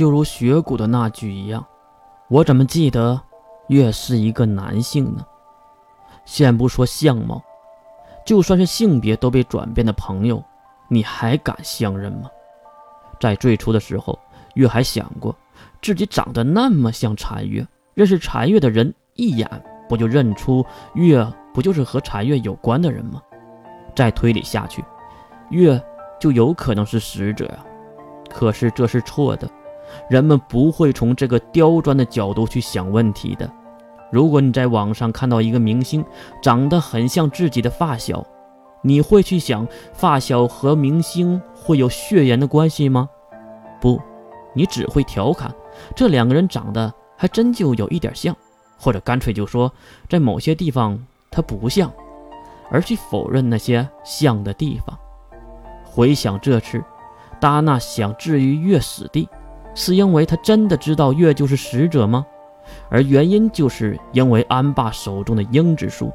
[0.00, 1.62] 就如雪谷的那句一样，
[2.28, 3.20] 我怎么记得
[3.68, 5.22] 月是一个男性呢？
[6.24, 7.42] 先不说相貌，
[8.24, 10.42] 就算是性别都被转变的朋友，
[10.88, 12.30] 你还敢相认吗？
[13.20, 14.18] 在最初的时候，
[14.54, 15.36] 月还想过
[15.82, 19.46] 自己长得那么像禅月，认识禅月的人一眼
[19.86, 20.64] 不就认出
[20.94, 21.22] 月
[21.52, 23.20] 不就是和禅月有关的人吗？
[23.94, 24.82] 再推理下去，
[25.50, 25.78] 月
[26.18, 27.58] 就有可能是使者呀。
[28.30, 29.46] 可是这是错的，
[30.08, 33.50] 人们不会从这个刁钻的角度去想问题的。
[34.10, 36.04] 如果你在网上看到一个明星
[36.42, 38.24] 长得很像自己的发小，
[38.82, 43.08] 你会去想发小和明星会有血缘的关系吗？
[43.80, 44.00] 不，
[44.54, 45.54] 你只会调侃
[45.94, 48.36] 这两个人长得还真就有一点像，
[48.78, 49.72] 或者干脆就说
[50.08, 50.98] 在某些地方
[51.30, 51.92] 他不像，
[52.70, 54.98] 而去否认那些像的地方。
[55.84, 56.82] 回想这次。
[57.40, 59.26] 达娜想置于月死地，
[59.74, 62.26] 是因为他真的知道月就是使者吗？
[62.88, 66.12] 而原因就是因为安霸手中的鹰之书。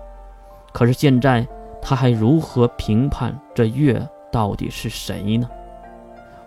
[0.72, 1.48] 可是现在
[1.82, 5.50] 他还如何评判这月到底是谁呢？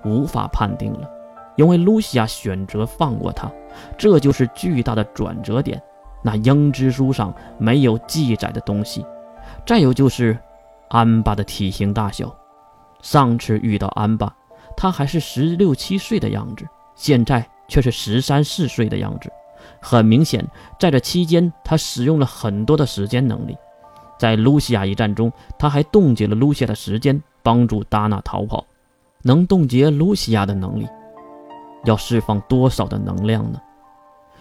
[0.05, 1.11] 无法判定了，
[1.57, 3.51] 因为露西亚选择放过他，
[3.97, 5.83] 这就是巨大的转折点。
[6.23, 9.05] 那鹰之书上没有记载的东西，
[9.67, 10.39] 再有就是
[10.89, 12.35] 安巴的体型大小。
[13.03, 14.35] 上次遇到安巴。
[14.77, 16.65] 他还是十六七岁的样子，
[16.99, 19.31] 现在却是十三四岁的样子。
[19.81, 20.45] 很明显，
[20.81, 23.57] 在这期间，他使用了很多的时间能力。
[24.19, 28.67] 在露西亚一战中，他还冻结了露西亚的时间，帮助达娜逃跑。
[29.23, 30.89] 能冻结露西亚的能力，
[31.85, 33.61] 要释放多少的能量呢？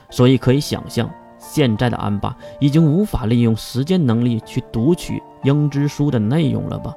[0.09, 6.92] 所以可以想象，现在的安巴已经无法利用时间能力去读取鹰之书的内容了吧？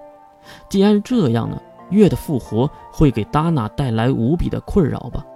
[0.70, 1.60] 既然这样呢？
[1.90, 5.26] 月的复活会给达娜带来无比的困扰吧？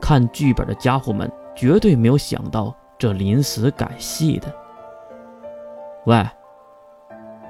[0.00, 4.54] 看剧本的家伙们绝对没有想到这临时改戏的。
[6.06, 6.26] 喂，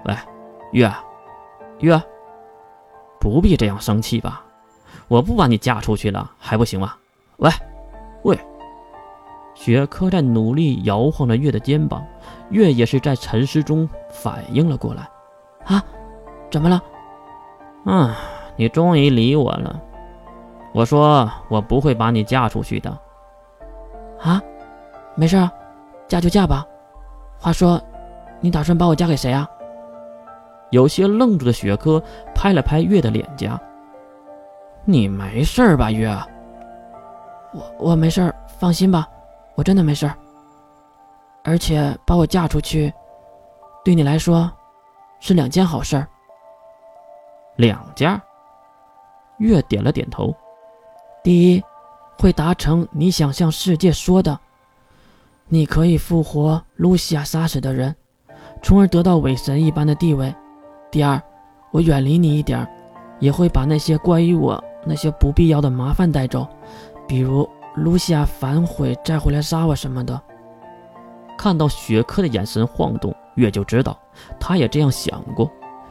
[0.04, 0.14] 喂，
[0.72, 0.92] 月，
[1.80, 2.02] 月，
[3.20, 4.44] 不必这样生气吧？
[5.06, 6.94] 我不把你嫁出去了还不行吗？
[7.38, 7.50] 喂，
[8.24, 8.38] 喂，
[9.54, 12.04] 雪珂在努力摇晃着月的肩膀，
[12.50, 15.08] 月也是在沉思中反应了过来。
[15.64, 15.82] 啊，
[16.50, 16.82] 怎么了？
[17.84, 18.12] 嗯，
[18.56, 19.80] 你终于理我了。
[20.72, 22.90] 我说我不会把你嫁出去的。
[24.20, 24.40] 啊，
[25.14, 25.48] 没事，
[26.06, 26.64] 嫁就嫁吧。
[27.38, 27.80] 话说，
[28.40, 29.48] 你打算把我嫁给谁啊？
[30.70, 32.02] 有些愣住的雪珂
[32.34, 33.58] 拍了拍月的脸颊。
[34.84, 36.08] 你没事吧，月？
[37.52, 39.08] 我我没事，放心吧，
[39.54, 40.10] 我真的没事。
[41.44, 42.92] 而且把我嫁出去，
[43.84, 44.50] 对你来说，
[45.20, 46.06] 是两件好事儿。
[47.56, 48.20] 两件。
[49.38, 50.34] 月点了点头。
[51.22, 51.62] 第一，
[52.18, 54.38] 会达成你想向世界说的，
[55.48, 57.94] 你可以复活露西亚杀死的人，
[58.62, 60.34] 从而得到伪神一般的地位。
[60.90, 61.20] 第二，
[61.70, 62.66] 我远离你一点，
[63.18, 66.46] 也会把那些关于我那些不必要的麻烦带走，
[67.06, 70.20] 比如露西亚反悔再回来杀我什么的。
[71.36, 73.98] 看到雪珂的眼神晃动，月就知道
[74.40, 75.50] 他也这样想过。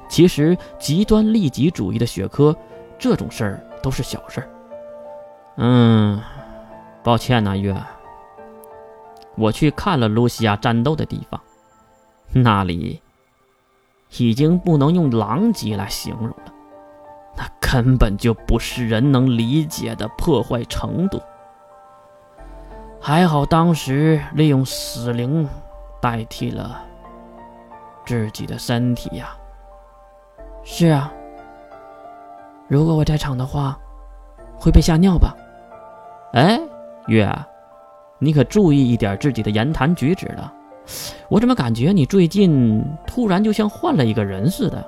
[0.09, 2.55] 其实，极端利己主义的雪珂，
[2.97, 4.49] 这种事儿都是小事儿。
[5.57, 6.21] 嗯，
[7.03, 7.75] 抱歉呐，月。
[9.35, 11.41] 我去看了露西亚战斗的地方，
[12.31, 13.01] 那里
[14.17, 16.35] 已经不能用狼藉来形容了，
[17.35, 21.21] 那根本就不是人能理解的破坏程度。
[22.99, 25.47] 还好当时利用死灵
[26.01, 26.83] 代替了
[28.05, 29.35] 自己的身体呀。
[30.63, 31.11] 是啊，
[32.67, 33.77] 如果我在场的话，
[34.59, 35.35] 会被吓尿吧？
[36.33, 36.59] 哎，
[37.07, 37.29] 月，
[38.19, 40.53] 你可注意一点自己的言谈举止了。
[41.29, 44.85] 我怎么感觉你最近突然就像换了一个人似的？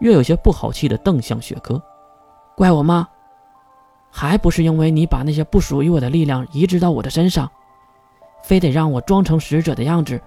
[0.00, 1.80] 月有些不好气的瞪向雪珂，
[2.56, 3.08] 怪我吗？
[4.10, 7.50] 还不是因为你把那些不属于我的力量移植到我的身上，
[8.42, 10.20] 非得让我装成使者的样子，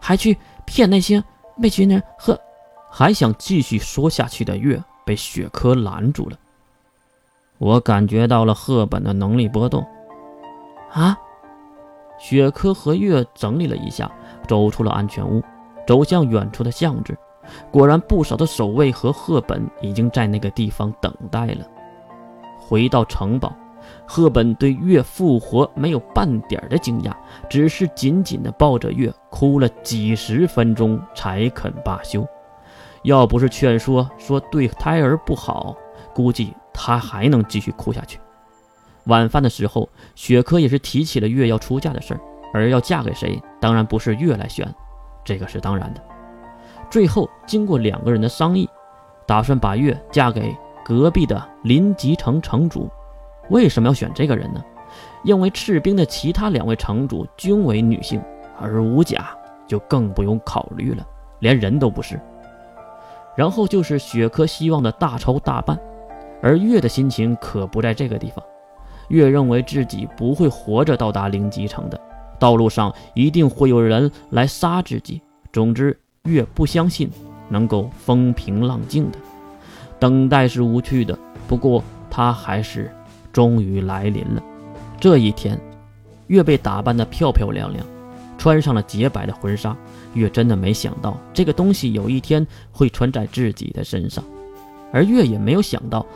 [0.00, 1.22] 还去骗那些
[1.56, 2.38] 那群人和。
[2.90, 6.36] 还想继续说下去的月被雪珂拦住了。
[7.62, 9.86] 我感觉到了赫本的能力波动。
[10.90, 11.16] 啊！
[12.18, 14.10] 雪珂和月整理了一下，
[14.48, 15.40] 走出了安全屋，
[15.86, 17.16] 走向远处的巷子。
[17.70, 21.64] 果然，不少的守卫和赫本已经在那个地方等待了。
[22.58, 23.54] 回到城堡，
[24.08, 27.12] 赫本对月复活没有半点的惊讶，
[27.48, 32.26] 只是紧紧地抱着月，哭了几十分钟才肯罢休。
[33.04, 35.76] 要不是劝说说对胎儿不好，
[36.12, 38.18] 估计他还能继续哭下去。
[39.06, 42.20] 晚饭的时候，雪珂也是提起了月要出嫁的事儿，
[42.54, 44.72] 而要嫁给谁，当然不是月来选，
[45.24, 46.00] 这个是当然的。
[46.90, 48.68] 最后，经过两个人的商议，
[49.26, 52.88] 打算把月嫁给隔壁的临吉城城主。
[53.50, 54.62] 为什么要选这个人呢？
[55.24, 58.22] 因为赤兵的其他两位城主均为女性，
[58.60, 59.36] 而吴甲
[59.66, 61.04] 就更不用考虑了，
[61.40, 62.20] 连人都不是。
[63.34, 65.78] 然后就是雪珂希望的大仇大办，
[66.42, 68.44] 而月的心情可不在这个地方。
[69.08, 72.00] 月认为自己不会活着到达灵吉城的，
[72.38, 75.20] 道路上一定会有人来杀自己。
[75.52, 77.10] 总之，月不相信
[77.48, 79.18] 能够风平浪静的，
[79.98, 81.18] 等待是无趣的。
[81.46, 82.90] 不过，他还是
[83.32, 84.42] 终于来临了。
[84.98, 85.60] 这一天，
[86.28, 87.84] 月被打扮得漂漂亮亮，
[88.38, 89.76] 穿上了洁白的婚纱。
[90.14, 94.24] 月真的没想到这个东西有一天会穿在自己的身上，
[94.92, 96.06] 而月也没有想到，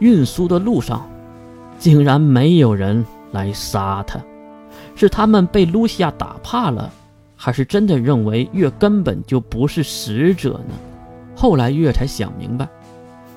[0.00, 1.08] 运输的路上
[1.78, 4.20] 竟然没有人来杀他。
[4.96, 6.90] 是他们被露西亚打怕了，
[7.36, 10.74] 还是真的认为月根本就不是使者呢？
[11.34, 12.68] 后来月才想明白，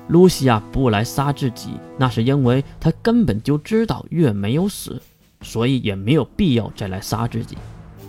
[0.08, 5.00] 露西亚不来杀自己，那是因为他根本就知道月没有死，
[5.40, 7.56] 所以也没有必要再来杀自己。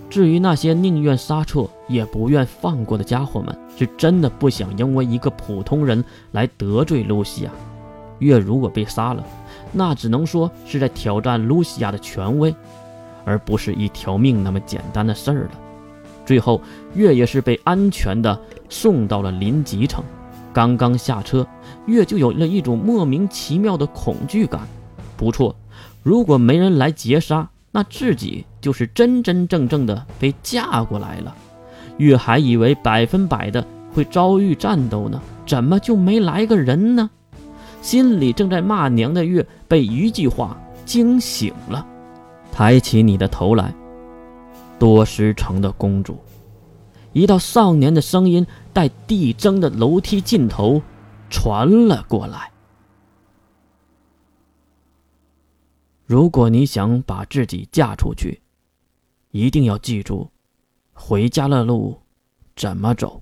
[0.09, 7.51] 至于那些宁愿杀错也不愿放过的家伙们，是真的不想因为一个普通人来得罪露西亚。
[8.19, 9.23] 月如果被杀了，
[9.71, 12.53] 那只能说是在挑战露西亚的权威，
[13.25, 15.51] 而不是一条命那么简单的事儿了。
[16.25, 16.61] 最后，
[16.93, 18.39] 月也是被安全的
[18.69, 20.03] 送到了临吉城。
[20.51, 21.45] 刚刚下车，
[21.85, 24.61] 月就有了一种莫名其妙的恐惧感。
[25.17, 25.55] 不错，
[26.01, 31.35] 如果没人来劫杀，那自己就是真真正正的被嫁过来了。
[31.97, 37.09] 月还以为百分百的会遭遇战斗呢，怎么就没来个人呢？
[37.85, 41.85] 心里正在骂娘的月被一句话惊醒了，
[42.51, 43.71] 抬起你的头来，
[44.79, 46.17] 多时城的公主。
[47.13, 48.43] 一道少年的声音
[48.73, 50.81] 在递增的楼梯尽头
[51.29, 52.51] 传了过来。
[56.07, 58.41] 如果你想把自己嫁出去，
[59.29, 60.27] 一定要记住，
[60.91, 62.01] 回家的路
[62.55, 63.21] 怎么走。